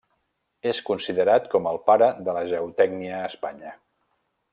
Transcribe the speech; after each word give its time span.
És 0.69 0.77
considerat 0.87 1.45
com 1.51 1.69
el 1.71 1.79
pare 1.89 2.07
de 2.29 2.35
la 2.39 2.43
geotècnia 2.53 3.17
a 3.19 3.29
Espanya. 3.29 3.75